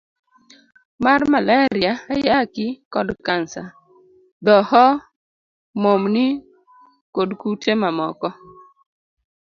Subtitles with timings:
[0.03, 0.03] C.
[1.03, 3.75] mar Maleria, Ayaki, kod kansa D.
[4.45, 4.85] Dhoho,
[5.81, 6.25] momni,
[7.15, 8.29] kod kute mamoko.